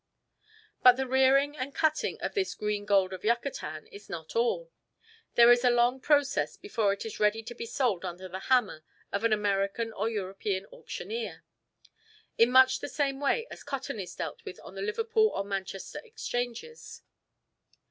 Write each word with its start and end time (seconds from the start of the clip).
But 0.81 0.93
the 0.97 1.05
rearing 1.05 1.55
and 1.55 1.75
cutting 1.75 2.19
of 2.21 2.33
this 2.33 2.55
"green 2.55 2.85
gold 2.85 3.13
of 3.13 3.23
Yucatan" 3.23 3.85
is 3.85 4.09
not 4.09 4.35
all. 4.35 4.71
There 5.35 5.51
is 5.51 5.63
a 5.63 5.69
long 5.69 5.99
process 5.99 6.57
before 6.57 6.91
it 6.91 7.05
is 7.05 7.19
ready 7.19 7.43
to 7.43 7.53
be 7.53 7.67
sold 7.67 8.03
under 8.03 8.27
the 8.27 8.39
hammer 8.49 8.83
of 9.11 9.23
an 9.23 9.31
American 9.31 9.93
or 9.93 10.09
European 10.09 10.65
auctioneer, 10.71 11.43
in 12.35 12.49
much 12.49 12.79
the 12.79 12.89
same 12.89 13.19
way 13.19 13.45
as 13.51 13.61
cotton 13.63 13.99
is 13.99 14.15
dealt 14.15 14.43
with 14.43 14.59
on 14.63 14.73
the 14.73 14.81
Liverpool 14.81 15.27
or 15.35 15.43
Manchester 15.43 16.01
Exchanges. 16.03 17.03